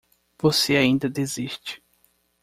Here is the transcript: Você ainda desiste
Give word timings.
Você 0.39 0.75
ainda 0.77 1.07
desiste 1.07 1.79